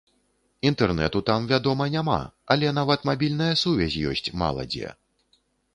Інтэрнэту 0.69 1.21
там, 1.29 1.45
вядома, 1.51 1.87
няма, 1.97 2.17
але 2.57 2.73
нават 2.81 3.07
мабільная 3.11 3.53
сувязь 3.67 4.01
ёсць 4.15 4.29
мала 4.45 4.69
дзе. 4.75 4.99